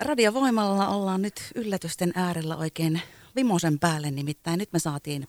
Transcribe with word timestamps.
Radiovoimalla 0.00 0.88
ollaan 0.88 1.22
nyt 1.22 1.34
yllätysten 1.54 2.12
äärellä 2.14 2.56
oikein 2.56 3.02
vimosen 3.36 3.78
päälle, 3.78 4.10
nimittäin 4.10 4.58
nyt 4.58 4.72
me 4.72 4.78
saatiin 4.78 5.28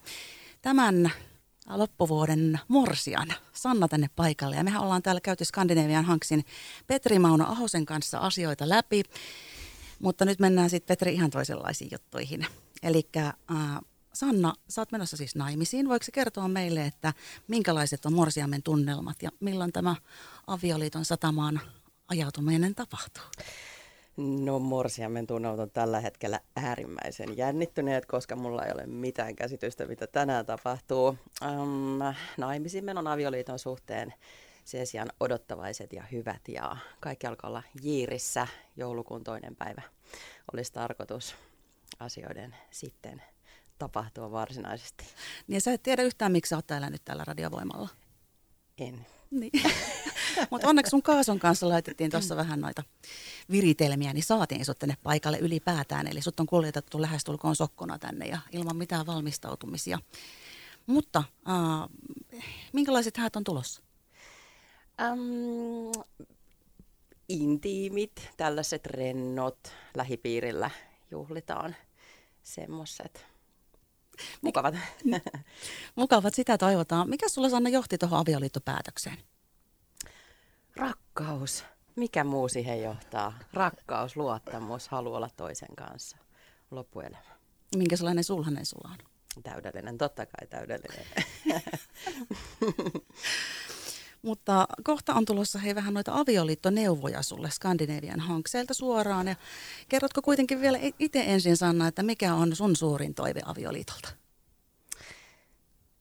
tämän 0.61 1.11
loppuvuoden 1.69 2.59
morsian 2.67 3.33
Sanna 3.53 3.87
tänne 3.87 4.09
paikalle. 4.15 4.55
Ja 4.55 4.63
mehän 4.63 4.81
ollaan 4.81 5.03
täällä 5.03 5.21
käyty 5.21 5.45
Skandinavian 5.45 6.05
Hanksin 6.05 6.45
Petri 6.87 7.19
Mauno 7.19 7.45
Ahosen 7.45 7.85
kanssa 7.85 8.19
asioita 8.19 8.69
läpi, 8.69 9.03
mutta 9.99 10.25
nyt 10.25 10.39
mennään 10.39 10.69
sitten 10.69 10.87
Petri 10.87 11.13
ihan 11.13 11.29
toisenlaisiin 11.29 11.89
juttuihin. 11.91 12.45
Eli 12.83 13.09
äh, 13.17 13.33
Sanna, 14.13 14.53
sä 14.69 14.81
oot 14.81 14.91
menossa 14.91 15.17
siis 15.17 15.35
naimisiin. 15.35 15.89
Voiko 15.89 16.05
kertoa 16.13 16.47
meille, 16.47 16.85
että 16.85 17.13
minkälaiset 17.47 18.05
on 18.05 18.13
morsiamen 18.13 18.63
tunnelmat 18.63 19.23
ja 19.23 19.29
milloin 19.39 19.71
tämä 19.71 19.95
avioliiton 20.47 21.05
satamaan 21.05 21.61
ajautuminen 22.07 22.75
tapahtuu? 22.75 23.23
No 24.19 24.59
morsiamen 24.59 25.27
tunnelmat 25.27 25.59
on 25.59 25.71
tällä 25.71 25.99
hetkellä 25.99 26.39
äärimmäisen 26.55 27.37
jännittyneet, 27.37 28.05
koska 28.05 28.35
mulla 28.35 28.65
ei 28.65 28.71
ole 28.73 28.85
mitään 28.85 29.35
käsitystä, 29.35 29.85
mitä 29.85 30.07
tänään 30.07 30.45
tapahtuu. 30.45 31.17
Um, 31.47 31.99
naimisiin 32.37 32.85
menon 32.85 33.07
avioliiton 33.07 33.59
suhteen 33.59 34.13
sen 34.65 34.87
sijaan 34.87 35.09
odottavaiset 35.19 35.93
ja 35.93 36.03
hyvät 36.11 36.41
ja 36.47 36.77
kaikki 36.99 37.27
alkaa 37.27 37.49
olla 37.49 37.63
jiirissä 37.81 38.47
joulukuun 38.77 39.23
toinen 39.23 39.55
päivä. 39.55 39.81
Olisi 40.53 40.73
tarkoitus 40.73 41.35
asioiden 41.99 42.55
sitten 42.71 43.21
tapahtua 43.77 44.31
varsinaisesti. 44.31 45.05
Niin 45.47 45.61
sä 45.61 45.73
et 45.73 45.83
tiedä 45.83 46.01
yhtään, 46.01 46.31
miksi 46.31 46.49
sä 46.49 46.55
oot 46.55 46.67
täällä 46.67 46.89
nyt 46.89 47.01
täällä 47.05 47.23
radiovoimalla? 47.27 47.89
En. 48.77 49.05
Niin. 49.31 49.51
Mutta 50.49 50.67
onneksi 50.67 50.89
sun 50.89 51.01
Kaason 51.01 51.39
kanssa 51.39 51.69
laitettiin 51.69 52.11
tuossa 52.11 52.35
vähän 52.35 52.61
noita 52.61 52.83
viritelmiä, 53.51 54.13
niin 54.13 54.23
saatiin 54.23 54.65
sut 54.65 54.79
tänne 54.79 54.97
paikalle 55.03 55.37
ylipäätään. 55.37 56.07
Eli 56.07 56.21
sut 56.21 56.39
on 56.39 56.45
kuljetettu 56.45 57.01
lähestulkoon 57.01 57.55
sokkona 57.55 57.99
tänne 57.99 58.25
ja 58.25 58.39
ilman 58.51 58.77
mitään 58.77 59.05
valmistautumisia. 59.05 59.99
Mutta 60.85 61.23
äh, 61.49 61.89
minkälaiset 62.73 63.17
häät 63.17 63.35
on 63.35 63.43
tulossa? 63.43 63.81
Um, 65.11 65.91
intiimit, 67.29 68.29
tällaiset 68.37 68.85
rennot, 68.85 69.71
lähipiirillä 69.95 70.71
juhlitaan 71.11 71.75
semmoiset. 72.43 73.25
Mukavat. 74.41 74.75
Mukavat, 75.95 76.35
sitä 76.35 76.57
toivotaan. 76.57 77.09
Mikä 77.09 77.29
sulla 77.29 77.49
Sanna 77.49 77.69
johti 77.69 77.97
tuohon 77.97 78.19
avioliittopäätökseen? 78.19 79.17
Rakkaus. 80.79 81.63
Mikä 81.95 82.23
muu 82.23 82.49
siihen 82.49 82.83
johtaa? 82.83 83.39
Rakkaus, 83.53 84.17
luottamus, 84.17 84.87
halu 84.87 85.13
olla 85.13 85.29
toisen 85.37 85.75
kanssa. 85.77 86.17
Loppuelämä. 86.71 87.17
Minkä 87.75 87.97
sellainen 87.97 88.23
sulhanen 88.23 88.65
sulla 88.65 88.89
on? 88.91 88.97
Täydellinen, 89.43 89.97
totta 89.97 90.25
kai 90.25 90.47
täydellinen. 90.47 91.05
Mutta 94.21 94.67
kohta 94.83 95.13
on 95.13 95.25
tulossa 95.25 95.59
hei 95.59 95.75
vähän 95.75 95.93
noita 95.93 96.19
avioliittoneuvoja 96.19 97.21
sulle 97.23 97.49
Skandinavian 97.51 98.19
hankseelta 98.19 98.73
suoraan. 98.73 99.27
Ja 99.27 99.35
kerrotko 99.89 100.21
kuitenkin 100.21 100.61
vielä 100.61 100.79
itse 100.99 101.23
ensin 101.27 101.57
Sanna, 101.57 101.87
että 101.87 102.03
mikä 102.03 102.33
on 102.33 102.55
sun 102.55 102.75
suurin 102.75 103.13
toive 103.13 103.41
avioliitolta? 103.45 104.09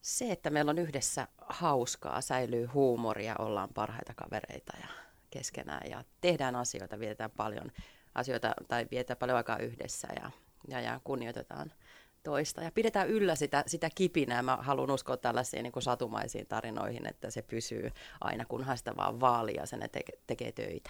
Se, 0.09 0.31
että 0.31 0.49
meillä 0.49 0.69
on 0.69 0.77
yhdessä 0.77 1.27
hauskaa, 1.37 2.21
säilyy 2.21 2.65
huumoria, 2.65 3.35
ollaan 3.39 3.69
parhaita 3.73 4.13
kavereita 4.13 4.73
ja 4.81 4.87
keskenään 5.29 5.89
ja 5.89 6.03
tehdään 6.21 6.55
asioita, 6.55 6.99
vietetään 6.99 7.31
paljon 7.31 7.71
asioita 8.15 8.53
tai 8.67 8.87
vietetään 8.91 9.17
paljon 9.17 9.37
aikaa 9.37 9.57
yhdessä 9.57 10.07
ja, 10.21 10.31
ja, 10.67 10.81
ja 10.81 11.01
kunnioitetaan 11.03 11.71
toista 12.23 12.63
ja 12.63 12.71
pidetään 12.71 13.09
yllä 13.09 13.35
sitä, 13.35 13.63
sitä 13.67 13.89
kipinää. 13.95 14.41
Mä 14.41 14.57
haluan 14.61 14.91
uskoa 14.91 15.17
tällaisiin 15.17 15.63
niin 15.63 15.81
satumaisiin 15.81 16.47
tarinoihin, 16.47 17.07
että 17.07 17.31
se 17.31 17.41
pysyy 17.41 17.91
aina, 18.21 18.45
kunhan 18.45 18.77
sitä 18.77 18.95
vaan 18.97 19.19
vaalia 19.19 19.65
sen 19.65 19.89
teke, 19.91 20.13
tekee 20.27 20.51
töitä. 20.51 20.89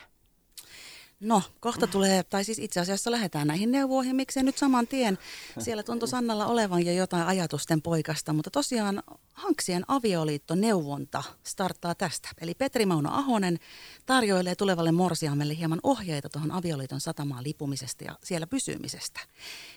No, 1.19 1.41
kohta 1.59 1.88
tulee, 1.88 2.24
tai 2.24 2.44
siis 2.44 2.59
itse 2.59 2.80
asiassa 2.80 3.12
lähdetään 3.12 3.47
näihin 3.47 3.72
neuvoihin, 3.72 4.16
miksei 4.16 4.44
nyt 4.44 4.57
saman 4.57 4.88
tien. 4.88 5.18
Siellä 5.59 5.84
tuntui 5.84 6.07
Sannalla 6.07 6.46
olevan 6.46 6.85
jo 6.85 6.94
jotain 6.94 7.28
ajatusten 7.28 7.81
poikasta, 7.81 8.34
mutta 8.34 8.52
tosiaan 8.52 9.03
Hanksien 9.34 9.84
avioliitto-neuvonta 9.88 11.24
starttaa 11.44 11.96
tästä. 11.96 12.30
Eli 12.41 12.53
Petri 12.53 12.85
Mauno 12.85 13.09
Ahonen 13.12 13.59
tarjoilee 14.06 14.56
tulevalle 14.56 14.91
morsiamelle 14.91 15.57
hieman 15.57 15.80
ohjeita 15.84 16.30
tuohon 16.30 16.52
avioliiton 16.52 17.00
satamaan 17.00 17.44
lipumisesta 17.44 18.03
ja 18.03 18.16
siellä 18.24 18.47
pysymisestä. 18.47 19.19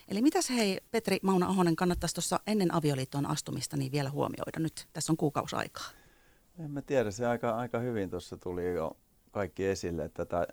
Eli 0.08 0.22
mitäs 0.22 0.50
hei 0.50 0.80
Petri 0.90 1.18
Mauno 1.22 1.48
Ahonen 1.48 1.76
kannattaisi 1.76 2.14
tuossa 2.14 2.40
ennen 2.46 2.74
avioliittoon 2.74 3.26
astumista 3.26 3.76
niin 3.76 3.92
vielä 3.92 4.10
huomioida 4.10 4.58
nyt? 4.58 4.88
Tässä 4.92 5.12
on 5.12 5.16
kuukausi 5.16 5.56
aikaa. 5.56 5.86
En 6.58 6.70
mä 6.70 6.82
tiedä, 6.82 7.10
se 7.10 7.26
aika, 7.26 7.50
aika 7.50 7.78
hyvin 7.78 8.10
tuossa 8.10 8.36
tuli 8.36 8.74
jo 8.74 8.96
kaikki 9.30 9.66
esille, 9.66 10.04
että 10.04 10.24
tätä 10.24 10.46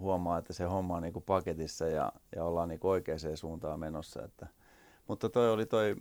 huomaa, 0.00 0.38
että 0.38 0.52
se 0.52 0.64
homma 0.64 0.96
on 0.96 1.02
niin 1.02 1.12
kuin 1.12 1.24
paketissa 1.24 1.86
ja, 1.86 2.12
ja 2.36 2.44
ollaan 2.44 2.68
niin 2.68 2.80
kuin 2.80 2.90
oikeaan 2.90 3.18
suuntaan 3.34 3.80
menossa. 3.80 4.22
Että, 4.24 4.46
mutta 5.08 5.28
toi 5.28 5.50
oli 5.50 5.66
toi, 5.66 5.96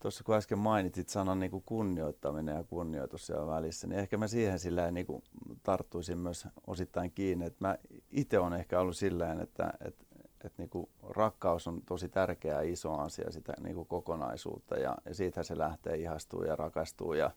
tuossa 0.00 0.24
kun 0.24 0.34
äsken 0.34 0.58
mainitsit 0.58 1.08
sanan 1.08 1.40
niin 1.40 1.50
kuin 1.50 1.62
kunnioittaminen 1.66 2.56
ja 2.56 2.64
kunnioitus 2.64 3.26
siellä 3.26 3.46
välissä, 3.46 3.86
niin 3.86 3.98
ehkä 3.98 4.16
mä 4.16 4.28
siihen 4.28 4.58
sillä 4.58 4.90
niin 4.90 5.06
kuin 5.06 5.22
tarttuisin 5.62 6.18
myös 6.18 6.48
osittain 6.66 7.12
kiinni. 7.12 7.44
Että 7.44 7.66
mä 7.66 7.76
itse 8.10 8.38
olen 8.38 8.60
ehkä 8.60 8.80
ollut 8.80 8.96
sillä 8.96 9.32
että, 9.32 9.72
että, 9.84 10.04
että 10.44 10.62
niin 10.62 10.70
kuin 10.70 10.88
rakkaus 11.02 11.68
on 11.68 11.82
tosi 11.86 12.08
tärkeä 12.08 12.60
iso 12.60 12.94
asia 12.94 13.30
sitä 13.30 13.52
niin 13.62 13.74
kuin 13.74 13.88
kokonaisuutta 13.88 14.76
ja, 14.76 14.96
ja 15.04 15.14
siitä 15.14 15.42
se 15.42 15.58
lähtee 15.58 15.96
ihastuu 15.96 16.42
ja 16.42 16.56
rakastuu 16.56 17.12
ja 17.12 17.30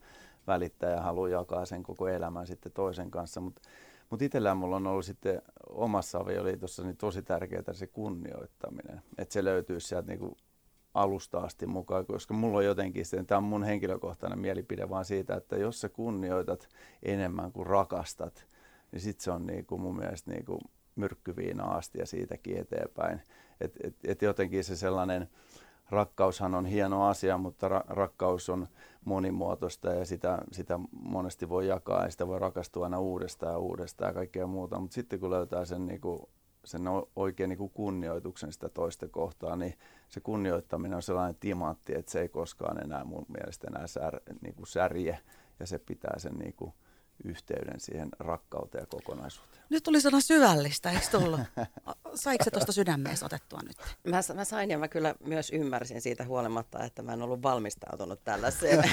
välittää 0.47 0.89
ja 0.89 1.01
haluaa 1.01 1.29
jakaa 1.29 1.65
sen 1.65 1.83
koko 1.83 2.07
elämän 2.07 2.47
sitten 2.47 2.71
toisen 2.71 3.11
kanssa. 3.11 3.41
Mutta 3.41 3.61
mutta 4.09 4.25
itsellään 4.25 4.57
mulla 4.57 4.75
on 4.75 4.87
ollut 4.87 5.05
sitten 5.05 5.41
omassa 5.69 6.17
avioliitossa 6.17 6.83
niin 6.83 6.97
tosi 6.97 7.21
tärkeää 7.21 7.73
se 7.73 7.87
kunnioittaminen, 7.87 9.01
että 9.17 9.33
se 9.33 9.43
löytyy 9.43 9.79
sieltä 9.79 10.07
niinku 10.07 10.37
alusta 10.93 11.39
asti 11.39 11.65
mukaan, 11.65 12.05
koska 12.05 12.33
mulla 12.33 12.57
on 12.57 12.65
jotenkin, 12.65 13.05
tämä 13.27 13.37
on 13.37 13.43
mun 13.43 13.63
henkilökohtainen 13.63 14.39
mielipide 14.39 14.89
vaan 14.89 15.05
siitä, 15.05 15.35
että 15.35 15.57
jos 15.57 15.81
sä 15.81 15.89
kunnioitat 15.89 16.69
enemmän 17.03 17.51
kuin 17.51 17.67
rakastat, 17.67 18.45
niin 18.91 19.01
sitten 19.01 19.23
se 19.23 19.31
on 19.31 19.45
niinku 19.45 19.77
mun 19.77 19.97
mielestä 19.97 20.31
niinku 20.31 20.59
myrkkyviina 20.95 21.63
asti 21.63 21.99
ja 21.99 22.05
siitäkin 22.05 22.57
eteenpäin. 22.57 23.21
Et, 23.61 23.73
et, 23.83 23.95
et 24.03 24.21
jotenkin 24.21 24.63
se 24.63 24.75
sellainen, 24.75 25.29
rakkaushan 25.89 26.55
on 26.55 26.65
hieno 26.65 27.07
asia, 27.07 27.37
mutta 27.37 27.67
ra- 27.67 27.85
rakkaus 27.87 28.49
on 28.49 28.67
monimuotoista 29.05 29.93
ja 29.93 30.05
sitä, 30.05 30.37
sitä 30.51 30.79
monesti 30.91 31.49
voi 31.49 31.67
jakaa 31.67 32.03
ja 32.03 32.11
sitä 32.11 32.27
voi 32.27 32.39
rakastua 32.39 32.83
aina 32.83 32.99
uudestaan 32.99 33.53
ja 33.53 33.59
uudestaan 33.59 34.09
ja 34.09 34.13
kaikkea 34.13 34.47
muuta. 34.47 34.79
Mutta 34.79 34.93
sitten 34.93 35.19
kun 35.19 35.29
löytää 35.29 35.65
sen, 35.65 35.85
niin 35.85 36.01
kuin, 36.01 36.19
sen 36.65 36.81
oikein 37.15 37.49
niin 37.49 37.57
kuin 37.57 37.71
kunnioituksen 37.71 38.51
sitä 38.51 38.69
toista 38.69 39.07
kohtaa, 39.07 39.55
niin 39.55 39.73
se 40.09 40.19
kunnioittaminen 40.19 40.95
on 40.95 41.01
sellainen 41.01 41.39
timantti, 41.39 41.95
että 41.95 42.11
se 42.11 42.21
ei 42.21 42.29
koskaan 42.29 42.83
enää 42.83 43.03
mun 43.03 43.25
mielestä 43.27 43.67
enää 43.67 43.87
sär, 43.87 44.19
niin 44.41 44.55
kuin 44.55 44.67
särje 44.67 45.19
ja 45.59 45.67
se 45.67 45.79
pitää 45.79 46.19
sen 46.19 46.35
niin 46.35 46.53
kuin, 46.53 46.73
yhteyden 47.23 47.79
siihen 47.79 48.09
rakkauteen 48.19 48.81
ja 48.81 48.85
kokonaisuuteen. 48.85 49.63
Nyt 49.69 49.83
tuli 49.83 50.01
sana 50.01 50.21
syvällistä, 50.21 50.91
eikö 50.91 51.05
tullut? 51.11 51.39
Saiko 52.15 52.43
se 52.43 52.51
tuosta 52.51 52.71
sydämeessä 52.71 53.25
otettua 53.25 53.59
nyt? 53.67 53.77
Mä, 54.03 54.19
mä 54.35 54.45
sain 54.45 54.71
ja 54.71 54.77
mä 54.77 54.87
kyllä 54.87 55.15
myös 55.25 55.51
ymmärsin 55.51 56.01
siitä 56.01 56.25
huolimatta, 56.25 56.83
että 56.83 57.01
mä 57.01 57.13
en 57.13 57.21
ollut 57.21 57.43
valmistautunut 57.43 58.23
tällaiseen. 58.23 58.83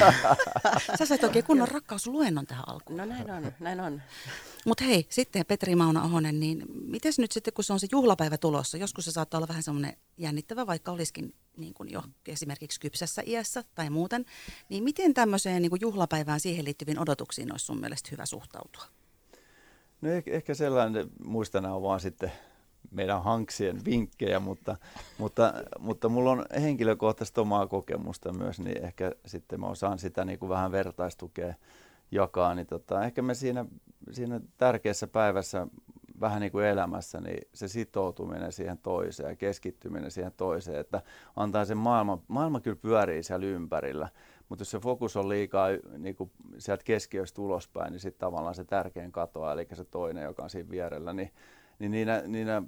Sä 0.98 1.06
sait 1.06 1.24
oikein 1.24 1.44
kunnon 1.44 1.68
rakkausluennon 1.68 2.46
tähän 2.46 2.68
alkuun. 2.68 2.96
No 2.96 3.04
näin 3.04 3.30
on, 3.30 3.52
näin 3.60 3.80
on. 3.80 4.02
Mutta 4.66 4.84
hei, 4.84 5.06
sitten 5.08 5.46
Petri 5.46 5.76
Mauna 5.76 6.02
Ahonen, 6.02 6.40
niin 6.40 6.64
miten 6.68 7.12
nyt 7.18 7.32
sitten, 7.32 7.54
kun 7.54 7.64
se 7.64 7.72
on 7.72 7.80
se 7.80 7.86
juhlapäivä 7.92 8.38
tulossa, 8.38 8.76
joskus 8.76 9.04
se 9.04 9.10
saattaa 9.10 9.38
olla 9.38 9.48
vähän 9.48 9.62
semmoinen 9.62 9.96
jännittävä, 10.16 10.66
vaikka 10.66 10.92
olisikin 10.92 11.34
niin 11.56 11.74
kuin 11.74 11.92
jo 11.92 12.02
esimerkiksi 12.26 12.80
kypsässä 12.80 13.22
iässä 13.26 13.64
tai 13.74 13.90
muuten, 13.90 14.24
niin 14.68 14.84
miten 14.84 15.14
tämmöiseen 15.14 15.62
niin 15.62 15.70
kuin 15.70 15.80
juhlapäivään 15.80 16.40
siihen 16.40 16.64
liittyviin 16.64 16.98
odotuksiin 16.98 17.52
olisi 17.52 17.64
sun 17.64 17.80
mielestä 17.80 18.08
hyvä 18.12 18.26
suhtautua? 18.26 18.82
No 20.00 20.10
ehkä, 20.10 20.30
ehkä 20.30 20.54
sellainen, 20.54 21.10
muistan 21.24 21.66
on 21.66 21.82
vaan 21.82 22.00
sitten 22.00 22.32
meidän 22.90 23.22
hanksien 23.22 23.84
vinkkejä, 23.84 24.40
mutta, 24.40 24.76
mutta, 25.18 25.54
mutta 25.78 26.08
mulla 26.08 26.30
on 26.30 26.44
henkilökohtaisesti 26.60 27.40
omaa 27.40 27.66
kokemusta 27.66 28.32
myös, 28.32 28.60
niin 28.60 28.84
ehkä 28.84 29.12
sitten 29.26 29.60
mä 29.60 29.66
osaan 29.66 29.98
sitä 29.98 30.24
niin 30.24 30.38
kuin 30.38 30.48
vähän 30.48 30.72
vertaistukea 30.72 31.54
jakaa, 32.10 32.54
niin 32.54 32.66
tota, 32.66 33.04
ehkä 33.04 33.22
me 33.22 33.34
siinä, 33.34 33.64
siinä 34.10 34.40
tärkeässä 34.58 35.06
päivässä 35.06 35.66
vähän 36.20 36.40
niin 36.40 36.52
kuin 36.52 36.66
elämässä, 36.66 37.20
niin 37.20 37.48
se 37.54 37.68
sitoutuminen 37.68 38.52
siihen 38.52 38.78
toiseen 38.78 39.28
ja 39.28 39.36
keskittyminen 39.36 40.10
siihen 40.10 40.32
toiseen, 40.36 40.80
että 40.80 41.02
antaa 41.36 41.64
sen 41.64 41.78
maailma, 41.78 42.22
maailma 42.28 42.60
kyllä 42.60 42.76
pyörii 42.76 43.22
siellä 43.22 43.46
ympärillä, 43.46 44.08
mutta 44.48 44.62
jos 44.62 44.70
se 44.70 44.78
fokus 44.78 45.16
on 45.16 45.28
liikaa 45.28 45.68
niin 45.98 46.16
kuin 46.16 46.30
sieltä 46.58 46.84
keskiöstä 46.84 47.42
ulospäin, 47.42 47.92
niin 47.92 48.00
sitten 48.00 48.20
tavallaan 48.20 48.54
se 48.54 48.64
tärkein 48.64 49.12
katoaa, 49.12 49.52
eli 49.52 49.66
se 49.72 49.84
toinen, 49.84 50.24
joka 50.24 50.42
on 50.42 50.50
siinä 50.50 50.70
vierellä, 50.70 51.12
niin 51.12 51.30
niin 51.78 51.90
niinä, 51.90 52.22
niinä 52.26 52.62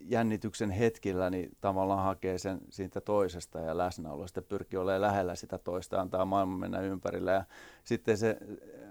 jännityksen 0.00 0.70
hetkillä 0.70 1.30
niin 1.30 1.56
tavallaan 1.60 2.04
hakee 2.04 2.38
sen 2.38 2.60
siitä 2.70 3.00
toisesta 3.00 3.60
ja 3.60 3.78
läsnäolosta, 3.78 4.42
pyrkii 4.42 4.78
olemaan 4.78 5.00
lähellä 5.00 5.34
sitä 5.34 5.58
toista, 5.58 6.00
antaa 6.00 6.24
maailman 6.24 6.58
mennä 6.58 6.80
ympärillä. 6.80 7.32
Ja 7.32 7.44
sitten 7.84 8.18
se 8.18 8.38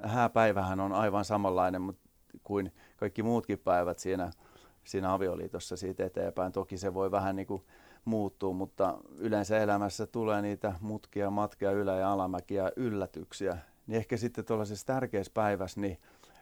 hääpäivähän 0.04 0.80
on 0.80 0.94
aivan 0.94 1.26
samanlainen 1.26 1.82
kuin 2.44 2.72
kaikki 2.98 3.24
muutkin 3.24 3.60
päivät 3.60 4.00
siinä, 4.00 4.32
siinä 4.84 5.14
avioliitossa 5.14 5.78
siitä 5.78 6.06
eteenpäin. 6.06 6.52
Toki 6.52 6.78
se 6.78 6.94
voi 6.94 7.12
vähän 7.12 7.36
niin 7.36 7.48
kuin 7.48 7.64
muuttuu, 8.06 8.54
mutta 8.54 8.98
yleensä 9.18 9.58
elämässä 9.58 10.08
tulee 10.08 10.42
niitä 10.42 10.74
mutkia, 10.82 11.30
matkia, 11.30 11.72
ylä- 11.72 11.96
ja 11.96 12.12
alamäkiä, 12.12 12.72
yllätyksiä. 12.76 13.58
Niin 13.88 13.98
ehkä 13.98 14.18
sitten 14.18 14.46
tuollaisessa 14.46 14.86
tärkeässä 14.86 15.32
päivässä, 15.34 15.82
niin 15.82 15.98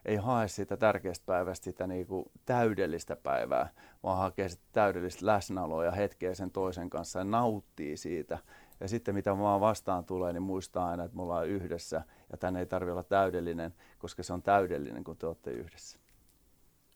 ei 0.06 0.16
hae 0.16 0.48
sitä 0.48 0.78
tärkeästä 0.78 1.26
päivästä 1.26 1.64
sitä 1.64 1.88
niin 1.88 2.08
kuin 2.08 2.26
täydellistä 2.46 3.16
päivää, 3.16 3.70
vaan 4.04 4.18
hakee 4.18 4.50
sitä 4.50 4.64
täydellistä 4.72 5.26
läsnäoloa 5.26 5.86
ja 5.86 5.92
hetkeä 5.92 6.36
sen 6.36 6.52
toisen 6.52 6.90
kanssa 6.90 7.20
ja 7.20 7.26
nauttii 7.26 7.98
siitä. 7.98 8.38
Ja 8.82 8.88
sitten 8.88 9.16
mitä 9.16 9.38
vaan 9.38 9.62
vastaan 9.62 10.06
tulee, 10.06 10.34
niin 10.34 10.44
muistaa 10.44 10.90
aina, 10.90 11.04
että 11.04 11.16
me 11.16 11.22
ollaan 11.22 11.48
yhdessä 11.48 12.04
ja 12.32 12.38
tänne 12.38 12.60
ei 12.60 12.66
tarvitse 12.66 12.92
olla 12.92 13.04
täydellinen, 13.04 13.74
koska 14.00 14.24
se 14.24 14.34
on 14.34 14.42
täydellinen, 14.42 15.04
kun 15.04 15.18
te 15.18 15.28
olette 15.28 15.52
yhdessä. 15.52 16.00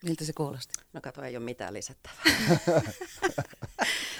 Miltä 0.04 0.24
se 0.24 0.32
kuulosti? 0.32 0.74
No 0.92 1.00
kato, 1.00 1.22
ei 1.22 1.36
ole 1.36 1.44
mitään 1.44 1.74
lisättävää. 1.74 2.22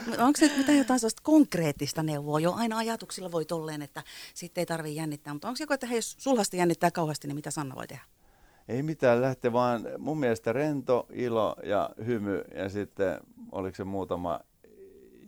Onko 0.26 0.36
se 0.36 0.50
mitään 0.56 0.78
jotain 0.78 1.00
sellaista 1.00 1.22
konkreettista 1.24 2.02
neuvoa? 2.02 2.40
Jo 2.40 2.52
aina 2.52 2.78
ajatuksilla 2.78 3.32
voi 3.32 3.44
tolleen, 3.44 3.82
että 3.82 4.02
sitten 4.34 4.62
ei 4.62 4.66
tarvitse 4.66 4.96
jännittää, 4.96 5.32
mutta 5.32 5.48
onko 5.48 5.56
joku, 5.60 5.72
että 5.72 5.86
hei, 5.86 5.98
jos 5.98 6.16
sulhasti 6.18 6.56
jännittää 6.56 6.90
kauheasti, 6.90 7.28
niin 7.28 7.36
mitä 7.36 7.50
Sanna 7.50 7.74
voi 7.74 7.86
tehdä? 7.86 8.02
Ei 8.68 8.82
mitään 8.82 9.22
lähteä, 9.22 9.52
vaan 9.52 9.86
mun 9.98 10.18
mielestä 10.18 10.52
rento, 10.52 11.06
ilo 11.12 11.56
ja 11.62 11.90
hymy 12.06 12.44
ja 12.54 12.68
sitten 12.68 13.20
oliko 13.52 13.76
se 13.76 13.84
muutama 13.84 14.40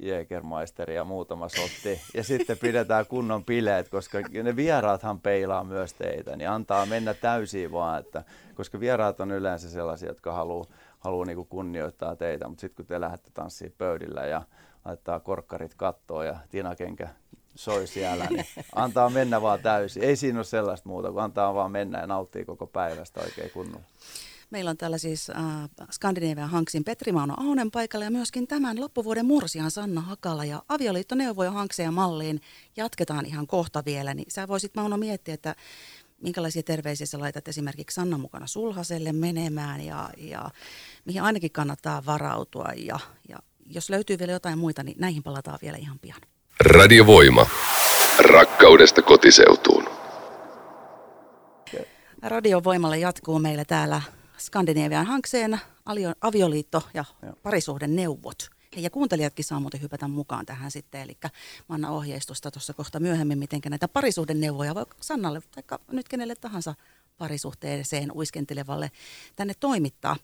Jägermaisteri 0.00 0.94
ja 0.94 1.04
muutama 1.04 1.48
sotti. 1.48 2.00
Ja 2.14 2.24
sitten 2.24 2.58
pidetään 2.58 3.06
kunnon 3.06 3.44
bileet, 3.44 3.88
koska 3.88 4.18
ne 4.42 4.56
vieraathan 4.56 5.20
peilaa 5.20 5.64
myös 5.64 5.94
teitä, 5.94 6.36
niin 6.36 6.50
antaa 6.50 6.86
mennä 6.86 7.14
täysin 7.14 7.72
vaan, 7.72 8.00
että, 8.00 8.24
koska 8.54 8.80
vieraat 8.80 9.20
on 9.20 9.30
yleensä 9.30 9.70
sellaisia, 9.70 10.08
jotka 10.08 10.32
haluaa 10.32 10.66
haluu 10.98 11.24
niinku 11.24 11.44
kunnioittaa 11.44 12.16
teitä, 12.16 12.48
mutta 12.48 12.60
sitten 12.60 12.76
kun 12.76 12.86
te 12.86 13.00
lähdette 13.00 13.30
tanssiin 13.34 13.74
pöydillä 13.78 14.26
ja 14.26 14.42
laittaa 14.84 15.20
korkkarit 15.20 15.74
kattoon 15.74 16.26
ja 16.26 16.36
tinakenkä 16.50 17.08
soi 17.54 17.86
siellä, 17.86 18.26
niin 18.30 18.46
antaa 18.74 19.10
mennä 19.10 19.42
vaan 19.42 19.60
täysin. 19.60 20.04
Ei 20.04 20.16
siinä 20.16 20.38
ole 20.38 20.44
sellaista 20.44 20.88
muuta, 20.88 21.12
kuin 21.12 21.24
antaa 21.24 21.54
vaan 21.54 21.70
mennä 21.70 22.00
ja 22.00 22.06
nauttii 22.06 22.44
koko 22.44 22.66
päivästä 22.66 23.20
oikein 23.20 23.50
kunnolla. 23.50 23.86
Meillä 24.50 24.70
on 24.70 24.76
täällä 24.76 24.98
siis 24.98 25.30
äh, 25.30 25.36
Skandinavian 25.90 26.50
Hanksin 26.50 26.84
Petri 26.84 27.12
Mauno 27.12 27.34
Ahonen 27.36 27.70
paikalla 27.70 28.04
ja 28.04 28.10
myöskin 28.10 28.46
tämän 28.46 28.80
loppuvuoden 28.80 29.26
mursian 29.26 29.70
Sanna 29.70 30.00
Hakala 30.00 30.44
ja 30.44 30.62
avioliittoneuvoja 30.68 31.50
Hankseen 31.50 31.94
malliin 31.94 32.40
jatketaan 32.76 33.26
ihan 33.26 33.46
kohta 33.46 33.82
vielä. 33.84 34.14
Niin 34.14 34.30
sä 34.30 34.48
voisit 34.48 34.74
Mauno 34.74 34.96
miettiä, 34.96 35.34
että 35.34 35.54
minkälaisia 36.22 36.62
terveisiä 36.62 37.06
sä 37.06 37.18
laitat 37.18 37.48
esimerkiksi 37.48 37.94
Sanna 37.94 38.18
mukana 38.18 38.46
sulhaselle 38.46 39.12
menemään 39.12 39.80
ja, 39.80 40.10
ja 40.16 40.50
mihin 41.04 41.22
ainakin 41.22 41.52
kannattaa 41.52 42.02
varautua 42.06 42.68
ja, 42.76 42.98
ja 43.28 43.38
jos 43.66 43.90
löytyy 43.90 44.18
vielä 44.18 44.32
jotain 44.32 44.58
muita, 44.58 44.82
niin 44.82 44.96
näihin 45.00 45.22
palataan 45.22 45.58
vielä 45.62 45.76
ihan 45.76 45.98
pian. 45.98 46.20
Radiovoima. 46.60 47.46
Rakkaudesta 48.18 49.02
kotiseutuun. 49.02 49.88
Radiovoimalla 52.22 52.96
jatkuu 52.96 53.38
meillä 53.38 53.64
täällä 53.64 54.02
Skandinavian 54.38 55.06
hankseen 55.06 55.60
avioliitto 56.20 56.82
ja 56.94 57.04
parisuhden 57.42 57.96
neuvot. 57.96 58.50
Ja 58.76 58.90
kuuntelijatkin 58.90 59.44
saa 59.44 59.60
muuten 59.60 59.80
hypätä 59.80 60.08
mukaan 60.08 60.46
tähän 60.46 60.70
sitten, 60.70 61.00
eli 61.00 61.16
mä 61.22 61.30
annan 61.68 61.90
ohjeistusta 61.90 62.50
tuossa 62.50 62.74
kohta 62.74 63.00
myöhemmin, 63.00 63.38
miten 63.38 63.60
näitä 63.68 63.88
parisuhdenneuvoja 63.88 64.74
voi 64.74 64.86
Sannalle, 65.00 65.42
vaikka 65.56 65.80
nyt 65.92 66.08
kenelle 66.08 66.34
tahansa 66.34 66.74
parisuhteeseen 67.18 68.12
uiskentelevalle 68.12 68.90
tänne 69.36 69.54
toimittaa. 69.60 70.16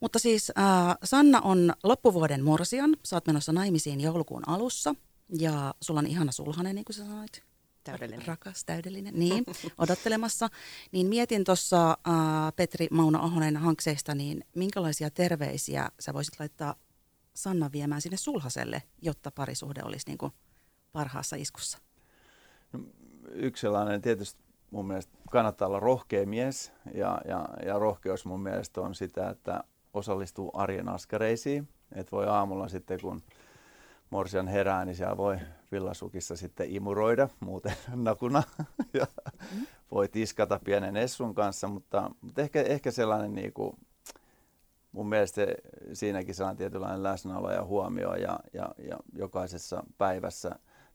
Mutta 0.00 0.18
siis 0.18 0.52
äh, 0.58 0.96
Sanna 1.04 1.40
on 1.40 1.72
loppuvuoden 1.82 2.44
morsian, 2.44 2.96
sä 3.02 3.16
oot 3.16 3.26
menossa 3.26 3.52
naimisiin 3.52 4.00
joulukuun 4.00 4.48
alussa 4.48 4.94
ja 5.38 5.74
sulla 5.80 6.00
on 6.00 6.06
ihana 6.06 6.32
sulhanen, 6.32 6.74
niin 6.74 6.84
kuin 6.84 6.96
sä 6.96 7.04
sanoit. 7.04 7.45
Täydellinen. 7.86 8.26
Rakas, 8.26 8.64
täydellinen, 8.64 9.14
niin, 9.16 9.44
odottelemassa. 9.78 10.48
Niin 10.92 11.06
mietin 11.06 11.44
tuossa 11.44 11.90
äh, 11.90 12.16
Petri 12.56 12.86
Mauno 12.90 13.22
Ahonen 13.22 13.56
hankseista, 13.56 14.14
niin 14.14 14.44
minkälaisia 14.54 15.10
terveisiä 15.10 15.90
sä 16.00 16.14
voisit 16.14 16.40
laittaa 16.40 16.74
Sanna 17.34 17.72
viemään 17.72 18.00
sinne 18.00 18.16
sulhaselle, 18.16 18.82
jotta 19.02 19.30
parisuhde 19.30 19.82
olisi 19.84 20.08
niin 20.08 20.18
kuin 20.18 20.32
parhaassa 20.92 21.36
iskussa? 21.36 21.78
No, 22.72 22.80
yksi 23.32 23.60
sellainen 23.60 24.02
tietysti 24.02 24.42
mun 24.70 24.86
mielestä 24.86 25.12
kannattaa 25.30 25.68
olla 25.68 25.80
rohkea 25.80 26.26
mies 26.26 26.72
ja, 26.94 27.20
ja, 27.28 27.48
ja 27.66 27.78
rohkeus 27.78 28.24
mun 28.24 28.42
mielestä 28.42 28.80
on 28.80 28.94
sitä, 28.94 29.30
että 29.30 29.64
osallistuu 29.94 30.50
arjen 30.54 30.88
askareisiin. 30.88 31.68
Että 31.92 32.16
voi 32.16 32.26
aamulla 32.26 32.68
sitten 32.68 33.00
kun 33.00 33.22
morsian 34.10 34.48
herää, 34.48 34.84
niin 34.84 34.96
siellä 34.96 35.16
voi 35.16 35.38
villasukissa 35.72 36.36
sitten 36.36 36.70
imuroida 36.70 37.28
muuten 37.40 37.76
nakuna 37.94 38.42
ja 38.92 39.06
mm. 39.54 39.66
voi 39.90 40.08
tiskata 40.08 40.60
pienen 40.64 40.96
Essun 40.96 41.34
kanssa, 41.34 41.68
mutta, 41.68 42.10
mutta 42.20 42.42
ehkä, 42.42 42.62
ehkä 42.62 42.90
sellainen 42.90 43.34
niin 43.34 43.52
kuin, 43.52 43.76
mun 44.92 45.08
mielestä 45.08 45.42
siinäkin 45.92 46.34
sellainen 46.34 46.58
tietynlainen 46.58 47.02
läsnäolo 47.02 47.52
ja 47.52 47.64
huomio 47.64 48.14
ja, 48.14 48.40
ja, 48.52 48.68
ja 48.78 48.96
jokaisessa 49.12 49.82
päivässä 49.98 50.50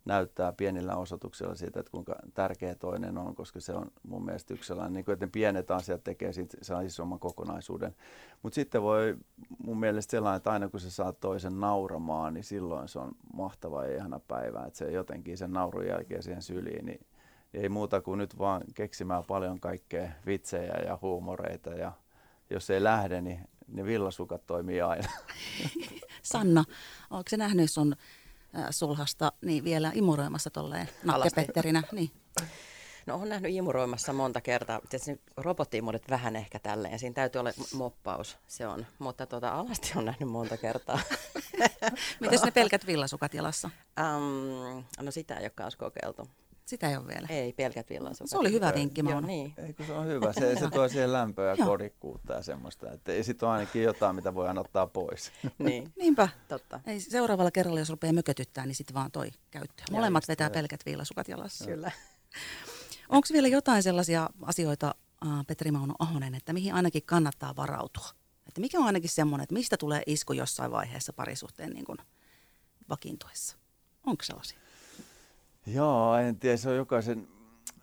näyttää 0.06 0.52
pienillä 0.52 0.96
osoituksilla 0.96 1.56
siitä, 1.56 1.80
että 1.80 1.92
kuinka 1.92 2.16
tärkeä 2.34 2.76
toinen 2.76 3.18
on, 3.18 3.36
koska 3.36 3.60
se 3.60 3.74
on 3.74 3.92
mun 4.04 4.26
mielestä 4.26 4.54
yksi 4.54 4.68
sellainen, 4.68 4.94
niin 4.94 5.06
kuin, 5.06 5.14
että 5.14 5.26
ne 5.26 5.30
pienet 5.34 5.72
asiat 5.72 6.04
tekee 6.04 6.34
siitä 6.34 6.58
sellainen 6.62 6.88
isomman 6.88 7.20
kokonaisuuden. 7.20 7.96
Mutta 8.44 8.56
sitten 8.56 8.82
voi 8.82 9.18
mun 9.64 9.80
mielestä 9.80 10.12
sellainen, 10.12 10.38
että 10.38 10.52
aina 10.52 10.70
kun 10.70 10.80
sä 10.80 10.90
saat 10.90 11.20
toisen 11.20 11.60
nauramaan, 11.60 12.34
niin 12.34 12.44
silloin 12.44 12.88
se 12.88 13.00
on 13.00 13.12
mahtava 13.34 13.86
ja 13.86 13.96
ihana 13.96 14.20
päivä, 14.20 14.66
että 14.66 14.78
se 14.78 14.92
jotenkin 14.92 15.38
sen 15.38 15.54
naurun 15.54 15.88
jälkeen 15.88 16.24
siihen 16.24 16.42
syliin, 16.42 16.86
niin 16.86 17.06
ei 17.54 17.70
muuta 17.70 18.02
kuin 18.02 18.18
nyt 18.18 18.38
vaan 18.38 18.62
keksimään 18.76 19.24
paljon 19.24 19.60
kaikkea 19.60 20.12
vitsejä 20.26 20.74
ja 20.86 21.00
huumoreita 21.02 21.70
ja 21.70 21.92
jos 22.50 22.70
ei 22.70 22.84
lähde, 22.84 23.22
niin 23.22 23.40
ne 23.68 23.86
villasukat 23.86 24.46
toimii 24.48 24.82
aina. 24.82 25.08
Sanna, 26.24 26.64
onko 27.10 27.24
se 27.30 27.38
nähnyt 27.38 27.72
sun 27.72 27.96
sulhasta 28.70 29.32
niin 29.42 29.64
vielä 29.64 29.92
imuroimassa 29.96 30.50
tolleen 30.50 30.90
nakkepetterinä? 31.04 31.84
Niin. 31.92 32.12
No 33.06 33.16
on 33.16 33.30
nähnyt 33.30 33.52
imuroimassa 33.56 34.14
monta 34.14 34.42
kertaa. 34.42 34.80
Tietysti 34.90 35.22
robottiimurit 35.38 36.10
vähän 36.10 36.36
ehkä 36.36 36.60
tälleen. 36.60 37.00
Siinä 37.00 37.14
täytyy 37.14 37.40
olla 37.40 37.52
moppaus, 37.74 38.38
se 38.48 38.68
on. 38.68 38.86
Mutta 39.00 39.26
tuota, 39.26 39.50
alasti 39.50 39.92
on 39.96 40.06
nähnyt 40.06 40.30
monta 40.30 40.58
kertaa. 40.58 41.00
Miten 42.20 42.40
ne 42.46 42.52
pelkät 42.52 42.88
villasukat 42.88 43.34
jalassa? 43.34 43.70
Um, 44.00 44.84
no 45.00 45.12
sitä 45.12 45.38
ei 45.38 45.50
ole 45.60 45.72
kokeiltu. 45.78 46.28
Sitä 46.66 46.90
ei 46.90 46.98
ole 46.98 47.08
vielä. 47.08 47.28
Ei, 47.30 47.54
pelkät 47.54 47.90
villasukat. 47.90 48.30
Se 48.30 48.38
oli 48.38 48.52
hyvä 48.52 48.74
vinkki, 48.76 49.02
Joo, 49.10 49.22
niin. 49.22 49.54
Eikö 49.58 49.86
se 49.86 49.94
on 49.94 50.08
hyvä? 50.08 50.34
Se, 50.34 50.56
se 50.60 50.70
tuo 50.70 50.90
siihen 50.90 51.14
lämpöä 51.14 51.56
ja 51.56 51.66
kodikkuutta 51.66 52.34
ja 52.34 52.42
semmoista. 52.42 52.92
Että 52.92 53.12
ei 53.12 53.24
sitten 53.24 53.50
ole 53.50 53.58
ainakin 53.58 53.84
jotain, 53.84 54.16
mitä 54.16 54.36
voi 54.36 54.48
ottaa 54.58 54.88
pois. 54.88 55.32
niin. 55.58 55.94
Niinpä. 55.96 56.28
Totta. 56.48 56.80
Ei, 56.86 57.00
seuraavalla 57.00 57.52
kerralla, 57.52 57.80
jos 57.80 57.90
rupeaa 57.90 58.14
mökötyttää, 58.14 58.66
niin 58.66 58.76
sitten 58.76 58.94
vaan 58.94 59.12
toi 59.12 59.32
käyttöön. 59.52 59.88
Molemmat 59.92 60.28
vetää 60.28 60.48
joo. 60.48 60.54
pelkät 60.54 60.86
villasukat 60.86 61.28
jalassa. 61.28 61.66
Kyllä. 61.66 61.92
Onko 63.10 63.28
vielä 63.34 63.48
jotain 63.48 63.84
sellaisia 63.84 64.30
asioita, 64.42 64.96
Petri 65.48 65.72
Mauno 65.72 65.94
Ahonen, 66.00 66.36
että 66.36 66.54
mihin 66.54 66.74
ainakin 66.74 67.04
kannattaa 67.06 67.56
varautua? 67.56 68.08
Että 68.48 68.62
mikä 68.62 68.80
on 68.80 68.86
ainakin 68.86 69.10
semmoinen, 69.10 69.44
että 69.44 69.54
mistä 69.54 69.78
tulee 69.78 70.04
isku 70.06 70.34
jossain 70.34 70.72
vaiheessa 70.72 71.14
parisuhteen 71.14 71.70
niin 71.70 71.86
kuin 71.86 71.98
vakiintuessa? 72.90 73.58
Onko 74.06 74.24
sellaisia? 74.24 74.61
Joo, 75.68 76.16
en 76.16 76.40
tiedä, 76.40 76.58
se 76.58 76.70
on 76.70 76.76
jokaisen 76.76 77.28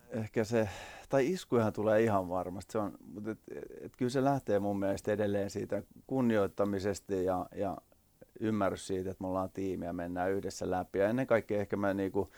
ehkä 0.09 0.43
se, 0.43 0.69
tai 1.09 1.31
iskujahan 1.31 1.73
tulee 1.73 2.03
ihan 2.03 2.29
varmasti, 2.29 2.71
se 2.71 2.77
on, 2.77 2.97
mutta 3.13 3.31
et, 3.31 3.39
et, 3.81 3.95
kyllä 3.97 4.09
se 4.09 4.23
lähtee 4.23 4.59
mun 4.59 4.79
mielestä 4.79 5.11
edelleen 5.11 5.49
siitä 5.49 5.83
kunnioittamisesta 6.07 7.15
ja, 7.15 7.45
ja 7.55 7.77
ymmärrys 8.39 8.87
siitä, 8.87 9.11
että 9.11 9.23
me 9.23 9.27
ollaan 9.27 9.49
tiimi 9.49 9.85
ja 9.85 9.93
mennään 9.93 10.31
yhdessä 10.31 10.69
läpi. 10.69 10.99
Ja 10.99 11.09
ennen 11.09 11.27
kaikkea 11.27 11.59
ehkä 11.59 11.77
mä 11.77 11.93
niinku 11.93 12.29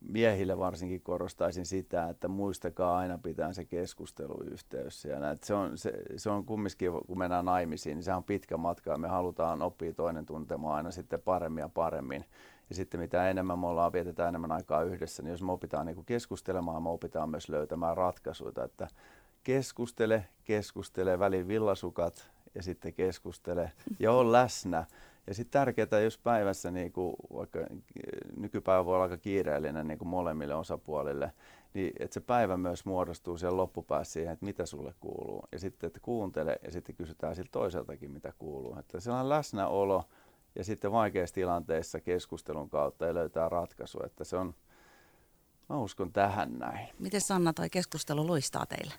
miehille 0.00 0.58
varsinkin 0.58 1.00
korostaisin 1.00 1.66
sitä, 1.66 2.08
että 2.08 2.28
muistakaa 2.28 2.98
aina 2.98 3.18
pitää 3.18 3.52
se 3.52 3.64
keskusteluyhteys. 3.64 5.04
Ja 5.04 5.18
se, 5.42 5.54
on, 5.54 5.78
se, 5.78 5.92
se 6.16 6.30
on 6.30 6.44
kumminkin, 6.44 6.92
kun 7.06 7.18
mennään 7.18 7.44
naimisiin, 7.44 7.96
niin 7.96 8.04
se 8.04 8.12
on 8.12 8.24
pitkä 8.24 8.56
matka 8.56 8.90
ja 8.90 8.98
me 8.98 9.08
halutaan 9.08 9.62
oppia 9.62 9.94
toinen 9.94 10.26
tuntemaan 10.26 10.76
aina 10.76 10.90
sitten 10.90 11.20
paremmin 11.20 11.62
ja 11.62 11.68
paremmin. 11.68 12.24
Ja 12.68 12.74
sitten 12.74 13.00
mitä 13.00 13.30
enemmän 13.30 13.58
me 13.58 13.66
ollaan, 13.66 13.92
vietetään 13.92 14.28
enemmän 14.28 14.52
aikaa 14.52 14.82
yhdessä, 14.82 15.22
niin 15.22 15.30
jos 15.30 15.42
me 15.42 15.52
opitaan 15.52 15.86
niin 15.86 16.04
keskustelemaan, 16.04 16.82
me 16.82 16.88
opitaan 16.88 17.30
myös 17.30 17.48
löytämään 17.48 17.96
ratkaisuja, 17.96 18.64
että 18.64 18.88
keskustele, 19.44 20.28
keskustele, 20.44 21.18
välin 21.18 21.48
villasukat 21.48 22.30
ja 22.54 22.62
sitten 22.62 22.94
keskustele 22.94 23.72
ja 23.98 24.12
on 24.12 24.32
läsnä. 24.32 24.84
Ja 25.28 25.34
sitten 25.34 25.60
tärkeää, 25.60 26.00
jos 26.04 26.18
päivässä, 26.18 26.70
niin 26.70 26.92
kuin, 26.92 27.16
vaikka 27.34 27.58
nykypäivä 28.36 28.84
voi 28.84 28.94
olla 28.94 29.04
aika 29.04 29.16
kiireellinen 29.16 29.88
niin 29.88 29.98
kuin 29.98 30.08
molemmille 30.08 30.54
osapuolille, 30.54 31.32
niin 31.74 31.92
että 32.00 32.14
se 32.14 32.20
päivä 32.20 32.56
myös 32.56 32.84
muodostuu 32.84 33.38
siellä 33.38 33.56
loppupäässä 33.56 34.12
siihen, 34.12 34.32
että 34.32 34.44
mitä 34.44 34.66
sulle 34.66 34.94
kuuluu. 35.00 35.42
Ja 35.52 35.58
sitten, 35.58 35.86
että 35.86 36.00
kuuntele 36.00 36.58
ja 36.64 36.72
sitten 36.72 36.94
kysytään 36.94 37.36
siltä 37.36 37.50
toiseltakin, 37.52 38.10
mitä 38.10 38.32
kuuluu. 38.38 38.78
Että 38.78 39.00
sellainen 39.00 39.28
läsnäolo 39.28 40.04
ja 40.54 40.64
sitten 40.64 40.92
vaikeissa 40.92 41.34
tilanteissa 41.34 42.00
keskustelun 42.00 42.70
kautta 42.70 43.06
ja 43.06 43.14
löytää 43.14 43.48
ratkaisu, 43.48 43.98
että 44.04 44.24
se 44.24 44.36
on, 44.36 44.54
mä 45.68 45.78
uskon 45.78 46.12
tähän 46.12 46.58
näin. 46.58 46.88
Miten 46.98 47.20
Sanna 47.20 47.52
toi 47.52 47.70
keskustelu 47.70 48.26
luistaa 48.26 48.66
teille? 48.66 48.94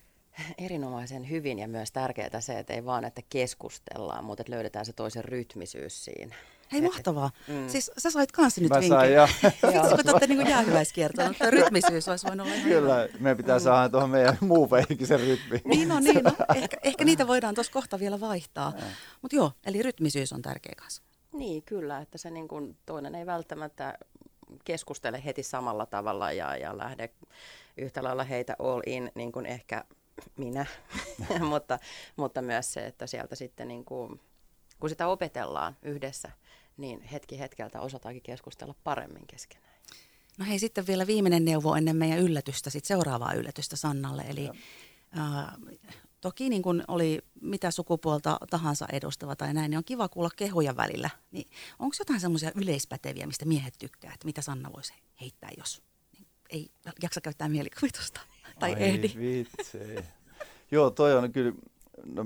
Erinomaisen 0.66 1.30
hyvin 1.30 1.60
ja 1.60 1.68
myös 1.68 1.92
tärkeää 1.92 2.42
se, 2.42 2.60
että 2.60 2.74
ei 2.74 2.86
vaan, 2.86 3.06
että 3.06 3.22
keskustellaan, 3.30 4.24
mutta 4.24 4.42
että 4.42 4.54
löydetään 4.54 4.86
se 4.86 4.94
toisen 4.94 5.26
rytmisyys 5.26 6.06
siinä. 6.06 6.36
Hei, 6.72 6.82
mahtavaa. 6.82 7.32
Mm. 7.48 7.70
Siis 7.70 7.92
sä 7.98 8.12
sait 8.12 8.32
kanssa 8.32 8.62
nyt 8.62 8.70
Mä 8.70 8.76
vinkin. 8.76 8.98
sain, 8.98 9.14
joo. 9.14 9.28
Kun 9.96 10.06
te 10.06 10.12
olette 10.12 10.28
niin 10.28 10.48
jäähyväiskiertoa, 10.48 11.28
mutta 11.28 11.50
rytmisyys 11.50 12.08
olisi 12.08 12.28
voinut 12.28 12.48
olla 12.48 12.56
ihan 12.56 12.70
Kyllä, 12.70 13.08
meidän 13.20 13.38
pitää 13.38 13.60
saada 13.60 13.90
tuohon 13.90 14.10
meidän 14.10 14.38
muu 14.40 14.70
sen 15.04 15.20
rytmiin. 15.20 15.62
Niin 15.66 15.92
on, 15.92 16.04
niin 16.04 16.28
on. 16.28 16.34
Ehkä, 16.56 16.78
ehkä 16.84 17.06
niitä 17.06 17.28
voidaan 17.28 17.56
tuossa 17.56 17.74
kohta 17.74 18.00
vielä 18.00 18.20
vaihtaa. 18.20 18.74
Mutta 19.22 19.36
joo, 19.36 19.52
eli 19.66 19.82
rytmisyys 19.82 20.34
on 20.34 20.42
tärkeä 20.42 20.74
kanssa. 20.78 21.04
Niin, 21.34 21.64
kyllä, 21.64 22.00
että 22.00 22.18
se 22.18 22.32
niin 22.32 22.48
kuin, 22.48 22.78
toinen 22.86 23.16
ei 23.16 23.26
välttämättä 23.26 23.98
keskustele 24.66 25.26
heti 25.26 25.44
samalla 25.44 25.86
tavalla 25.86 26.32
ja, 26.32 26.56
ja 26.56 26.78
lähde 26.78 27.10
yhtä 27.78 28.04
lailla 28.04 28.24
heitä 28.24 28.56
all 28.60 28.82
in, 28.86 29.12
niin 29.16 29.32
kuin 29.32 29.46
ehkä 29.46 29.86
minä, 30.38 30.66
mutta, 31.50 31.80
mutta 32.16 32.42
myös 32.42 32.74
se, 32.74 32.86
että 32.86 33.08
sieltä 33.08 33.36
sitten 33.36 33.68
niin 33.68 33.86
kuin, 33.86 34.22
kun 34.80 34.90
sitä 34.90 35.08
opetellaan 35.08 35.78
yhdessä, 35.82 36.32
niin 36.78 37.02
hetki 37.02 37.40
hetkeltä 37.40 37.82
osataankin 37.82 38.24
keskustella 38.24 38.76
paremmin 38.84 39.28
keskenään. 39.28 39.70
No 40.38 40.46
hei, 40.46 40.60
sitten 40.60 40.88
vielä 40.88 41.08
viimeinen 41.08 41.46
neuvo 41.46 41.76
ennen 41.76 41.96
meidän 41.96 42.20
yllätystä, 42.20 42.70
sitten 42.70 42.88
seuraavaa 42.88 43.34
yllätystä 43.34 43.76
Sannalle. 43.76 44.22
Eli 44.22 44.50
äh, 45.18 45.54
toki 46.22 46.50
niin 46.50 46.62
kun 46.62 46.84
oli 46.88 47.20
mitä 47.42 47.72
sukupuolta 47.72 48.38
tahansa 48.50 48.86
edustava 48.92 49.36
tai 49.36 49.54
näin, 49.54 49.72
niin 49.72 49.78
on 49.78 49.84
kiva 49.84 50.10
kuulla 50.10 50.30
kehuja 50.36 50.76
välillä. 50.76 51.10
Niin 51.32 51.50
onko 51.80 51.96
jotain 52.00 52.20
semmoisia 52.20 52.52
yleispäteviä, 52.56 53.28
mistä 53.28 53.46
miehet 53.46 53.74
tykkää, 53.80 54.14
että 54.14 54.26
mitä 54.26 54.42
Sanna 54.42 54.74
voisi 54.74 54.94
heittää, 55.22 55.50
jos 55.58 55.82
ei 56.50 56.72
jaksa 57.02 57.22
käyttää 57.22 57.50
mielikuvitusta 57.50 58.22
tai 58.60 58.74
Ai 58.74 58.84
ehdi? 58.84 59.12
vitsi. 59.18 59.78
Joo, 60.72 60.90
toi 60.90 61.14
on 61.14 61.32
kyllä, 61.32 61.52
no, 62.06 62.26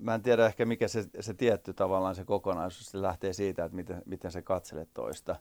mä 0.00 0.14
en 0.14 0.22
tiedä 0.22 0.46
ehkä 0.46 0.64
mikä 0.64 0.88
se, 0.88 1.04
se 1.20 1.34
tietty 1.34 1.74
tavallaan 1.74 2.14
se 2.14 2.24
kokonaisuus, 2.24 2.86
se 2.86 3.02
lähtee 3.02 3.32
siitä, 3.32 3.64
että 3.64 3.76
miten, 3.76 4.02
miten 4.06 4.30
se 4.30 4.42
katselet 4.42 4.88
toista. 4.94 5.36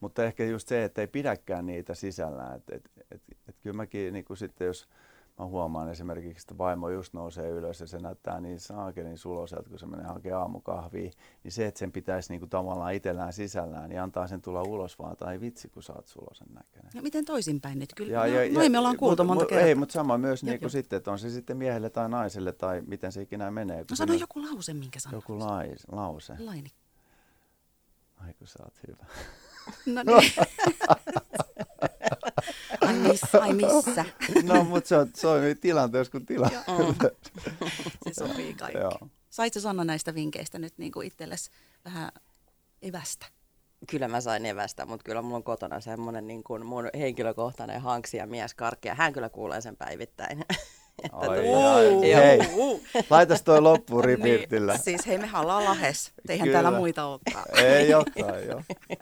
Mutta 0.00 0.24
ehkä 0.24 0.44
just 0.44 0.68
se, 0.68 0.84
että 0.84 1.00
ei 1.00 1.06
pidäkään 1.06 1.66
niitä 1.66 1.94
sisällään. 1.94 2.56
Että 2.56 2.76
et, 2.76 2.90
et, 3.10 3.22
et 3.48 3.56
kyllä 3.62 3.76
mäkin 3.76 4.12
niin 4.12 4.24
sitten, 4.34 4.66
jos 4.66 4.88
mä 5.38 5.46
huomaan 5.46 5.88
esimerkiksi, 5.88 6.44
että 6.44 6.58
vaimo 6.58 6.90
just 6.90 7.14
nousee 7.14 7.50
ylös 7.50 7.80
ja 7.80 7.86
se 7.86 7.98
näyttää 7.98 8.40
niin 8.40 8.60
saakelin 8.60 9.18
suloselta, 9.18 9.70
kun 9.70 9.78
se 9.78 9.86
menee 9.86 10.06
hakemaan 10.06 10.42
aamukahvia, 10.42 11.10
niin 11.44 11.52
se, 11.52 11.66
että 11.66 11.78
sen 11.78 11.92
pitäisi 11.92 12.32
niin 12.32 12.40
kuin 12.40 12.50
tavallaan 12.50 12.94
itsellään 12.94 13.32
sisällään, 13.32 13.88
niin 13.88 14.00
antaa 14.00 14.26
sen 14.26 14.42
tulla 14.42 14.62
ulos 14.62 14.98
vaan, 14.98 15.16
tai 15.16 15.40
vitsi, 15.40 15.68
kun 15.68 15.82
sä 15.82 15.92
oot 15.92 16.06
sulosen 16.06 16.46
näköinen. 16.54 16.90
No 16.94 17.02
miten 17.02 17.24
toisinpäin 17.24 17.78
nyt? 17.78 17.94
Kyllä, 17.96 18.12
ja, 18.12 18.26
ja, 18.26 18.44
ja, 18.44 18.52
noin 18.52 18.72
me 18.72 18.78
ollaan 18.78 18.96
kuultu 18.96 19.24
mut, 19.24 19.28
monta 19.28 19.46
kertaa. 19.46 19.66
Ei, 19.68 19.74
mutta 19.74 19.92
sama 19.92 20.18
myös 20.18 20.44
niin 20.44 20.60
kuin 20.60 20.70
sitten, 20.70 20.96
että 20.96 21.10
on 21.10 21.18
se 21.18 21.30
sitten 21.30 21.56
miehelle 21.56 21.90
tai 21.90 22.08
naiselle 22.08 22.52
tai 22.52 22.82
miten 22.86 23.12
se 23.12 23.22
ikinä 23.22 23.50
menee. 23.50 23.84
No 23.90 23.96
sano 23.96 24.14
joku 24.14 24.42
lause, 24.42 24.74
minkä 24.74 25.00
sanoo. 25.00 25.18
Joku 25.18 25.38
lais, 25.38 25.86
lause. 25.92 26.34
Laini. 26.38 26.70
Ai 28.16 28.34
kun 28.34 28.46
sä 28.46 28.58
oot 28.62 28.74
hyvä. 28.88 29.06
No 29.86 30.02
niin. 30.20 30.32
missä, 32.98 33.42
ai 33.42 33.52
missä. 33.52 34.04
No, 34.42 34.64
mutta 34.64 34.88
se 34.88 34.96
on, 34.96 35.10
se 35.14 35.26
on 35.26 35.40
tilanteessa 35.60 36.10
kuin 36.10 36.26
tila. 36.26 36.50
Se 38.04 38.14
sopii 38.14 38.54
kaikki. 38.54 38.78
Joo. 38.78 38.98
Saitko 39.30 39.60
Sanna 39.60 39.84
näistä 39.84 40.14
vinkkeistä 40.14 40.58
nyt 40.58 40.74
niin 40.78 40.92
kuin 40.92 41.06
itsellesi 41.06 41.50
vähän 41.84 42.10
evästä? 42.82 43.26
Kyllä 43.90 44.08
mä 44.08 44.20
sain 44.20 44.46
evästä, 44.46 44.86
mutta 44.86 45.04
kyllä 45.04 45.22
mulla 45.22 45.36
on 45.36 45.42
kotona 45.42 45.80
semmoinen 45.80 46.26
niin 46.26 46.44
kuin 46.44 46.66
mun 46.66 46.90
henkilökohtainen 46.98 47.80
hanksija 47.80 48.26
mies 48.26 48.54
karkkia. 48.54 48.94
Hän 48.94 49.12
kyllä 49.12 49.28
kuulee 49.28 49.60
sen 49.60 49.76
päivittäin. 49.76 50.44
Että 51.04 51.16
ai, 51.16 51.46
Joo. 51.46 52.00
hei, 52.02 52.38
laitas 53.10 53.42
toi 53.42 53.60
loppuun 53.60 54.04
ripiirtillä. 54.04 54.72
Niin, 54.72 54.82
siis 54.82 55.06
hei, 55.06 55.18
mehän 55.18 55.40
ollaan 55.40 55.64
lahes. 55.64 56.12
Eihän 56.28 56.48
Kyllä. 56.48 56.60
täällä 56.62 56.78
muita 56.78 57.06
olekaan. 57.06 57.44
Ei 57.64 57.94
olekaan, 57.94 58.46
joo. 58.46 58.62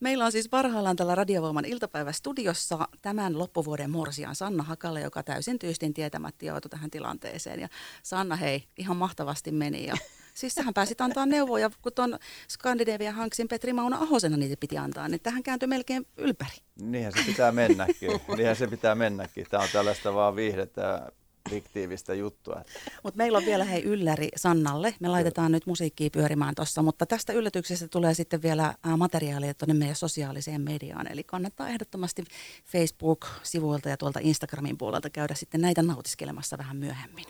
Meillä 0.00 0.24
on 0.24 0.32
siis 0.32 0.48
parhaillaan 0.48 0.96
tällä 0.96 1.14
Radiovoiman 1.14 1.64
iltapäivästudiossa 1.64 2.88
tämän 3.02 3.38
loppuvuoden 3.38 3.90
morsian 3.90 4.34
Sanna 4.34 4.62
Hakalle, 4.62 5.00
joka 5.00 5.22
täysin 5.22 5.58
tyystin 5.58 5.94
tietämättä 5.94 6.46
joutui 6.46 6.68
tähän 6.68 6.90
tilanteeseen. 6.90 7.60
Ja 7.60 7.68
Sanna, 8.02 8.36
hei, 8.36 8.64
ihan 8.76 8.96
mahtavasti 8.96 9.52
meni. 9.52 9.86
Ja 9.86 9.94
siis 10.34 10.54
sähän 10.54 10.74
pääsit 10.74 11.00
antaa 11.00 11.26
neuvoja, 11.26 11.70
kun 11.82 11.92
tuon 11.92 12.18
Skandinavian 12.48 13.14
Hanksin 13.14 13.48
Petri 13.48 13.72
Mauna 13.72 13.96
Ahosena 13.96 14.36
niitä 14.36 14.56
piti 14.60 14.78
antaa, 14.78 15.08
niin 15.08 15.20
tähän 15.20 15.42
kääntyi 15.42 15.66
melkein 15.66 16.06
ylpäri. 16.16 16.56
Niinhän 16.80 17.12
se 17.12 17.22
pitää 17.26 17.52
mennäkin. 17.52 18.10
Niinhän 18.36 18.56
se 18.56 18.66
pitää 18.66 18.94
mennäkin. 18.94 19.46
Tämä 19.50 19.62
on 19.62 19.68
tällaista 19.72 20.14
vaan 20.14 20.36
viihdettä 20.36 21.12
fiktiivistä 21.50 22.14
juttua. 22.14 22.62
Mutta 23.02 23.18
meillä 23.18 23.38
on 23.38 23.44
vielä 23.44 23.64
hei 23.64 23.82
ylläri 23.82 24.28
Sannalle. 24.36 24.94
Me 25.00 25.08
laitetaan 25.08 25.52
nyt 25.52 25.66
musiikkia 25.66 26.10
pyörimään 26.10 26.54
tuossa, 26.54 26.82
mutta 26.82 27.06
tästä 27.06 27.32
yllätyksestä 27.32 27.88
tulee 27.88 28.14
sitten 28.14 28.42
vielä 28.42 28.74
ää, 28.84 28.96
materiaalia 28.96 29.54
tuonne 29.54 29.74
meidän 29.74 29.96
sosiaaliseen 29.96 30.60
mediaan. 30.60 31.12
Eli 31.12 31.24
kannattaa 31.24 31.68
ehdottomasti 31.68 32.24
Facebook-sivuilta 32.64 33.88
ja 33.88 33.96
tuolta 33.96 34.20
Instagramin 34.22 34.78
puolelta 34.78 35.10
käydä 35.10 35.34
sitten 35.34 35.60
näitä 35.60 35.82
nautiskelemassa 35.82 36.58
vähän 36.58 36.76
myöhemmin. 36.76 37.24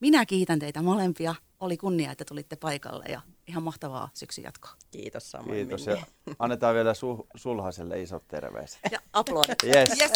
Minä 0.00 0.26
kiitän 0.26 0.58
teitä 0.58 0.82
molempia. 0.82 1.34
Oli 1.60 1.76
kunnia, 1.76 2.10
että 2.12 2.24
tulitte 2.24 2.56
paikalle 2.56 3.04
ja 3.08 3.20
ihan 3.46 3.62
mahtavaa 3.62 4.10
syksyn 4.14 4.44
jatkoa. 4.44 4.70
Kiitos 4.90 5.30
samoin 5.30 5.50
Kiitos. 5.56 5.86
Minni. 5.86 6.00
Ja 6.00 6.06
annetaan 6.38 6.74
vielä 6.74 6.92
su- 6.92 7.26
sulhaselle 7.36 8.02
isot 8.02 8.28
terveiset. 8.28 8.78
Ja 8.92 8.98
aplodit. 9.12 9.62
Yes. 9.64 9.90
Yes. 10.00 10.12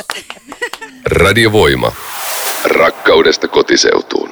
Radiovoima. 1.06 1.92
Rakkaudesta 2.64 3.48
kotiseutuun. 3.48 4.29